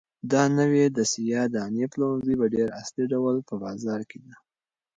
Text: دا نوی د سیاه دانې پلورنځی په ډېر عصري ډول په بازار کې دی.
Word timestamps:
دا 0.31 0.43
نوی 0.59 0.85
د 0.97 0.99
سیاه 1.13 1.47
دانې 1.55 1.85
پلورنځی 1.91 2.35
په 2.39 2.45
ډېر 2.53 2.67
عصري 2.79 3.05
ډول 3.13 3.35
په 3.47 3.55
بازار 3.63 4.01
کې 4.09 4.17
دی. 4.23 4.33